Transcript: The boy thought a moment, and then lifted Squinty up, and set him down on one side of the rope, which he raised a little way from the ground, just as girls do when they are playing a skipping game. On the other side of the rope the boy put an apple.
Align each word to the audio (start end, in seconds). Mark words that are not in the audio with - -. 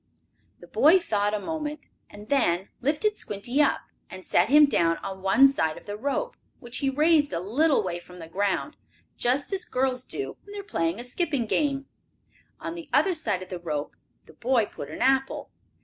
The 0.61 0.65
boy 0.67 0.97
thought 0.99 1.35
a 1.35 1.39
moment, 1.39 1.85
and 2.09 2.27
then 2.27 2.69
lifted 2.79 3.19
Squinty 3.19 3.61
up, 3.61 3.81
and 4.09 4.25
set 4.25 4.49
him 4.49 4.65
down 4.65 4.97
on 5.03 5.21
one 5.21 5.47
side 5.47 5.77
of 5.77 5.85
the 5.85 5.95
rope, 5.95 6.35
which 6.59 6.79
he 6.79 6.89
raised 6.89 7.33
a 7.33 7.39
little 7.39 7.83
way 7.83 7.99
from 7.99 8.17
the 8.17 8.27
ground, 8.27 8.77
just 9.15 9.53
as 9.53 9.63
girls 9.63 10.03
do 10.03 10.37
when 10.41 10.53
they 10.53 10.59
are 10.59 10.63
playing 10.63 10.99
a 10.99 11.03
skipping 11.03 11.45
game. 11.45 11.85
On 12.59 12.73
the 12.73 12.89
other 12.91 13.13
side 13.13 13.43
of 13.43 13.49
the 13.49 13.59
rope 13.59 13.95
the 14.25 14.33
boy 14.33 14.65
put 14.65 14.89
an 14.89 15.03
apple. 15.03 15.51